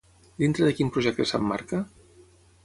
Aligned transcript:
Dintre 0.43 0.65
de 0.69 0.73
quin 0.79 0.89
projecte 0.95 1.27
s'emmarca? 1.33 1.83